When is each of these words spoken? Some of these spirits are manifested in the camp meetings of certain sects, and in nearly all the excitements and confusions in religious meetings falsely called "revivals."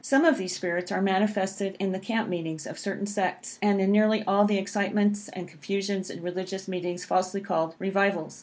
Some 0.03 0.25
of 0.25 0.39
these 0.39 0.55
spirits 0.55 0.91
are 0.91 0.99
manifested 0.99 1.75
in 1.77 1.91
the 1.91 1.99
camp 1.99 2.27
meetings 2.27 2.65
of 2.65 2.79
certain 2.79 3.05
sects, 3.05 3.59
and 3.61 3.79
in 3.79 3.91
nearly 3.91 4.23
all 4.25 4.45
the 4.45 4.57
excitements 4.57 5.29
and 5.29 5.47
confusions 5.47 6.09
in 6.09 6.23
religious 6.23 6.67
meetings 6.67 7.05
falsely 7.05 7.39
called 7.39 7.75
"revivals." 7.77 8.39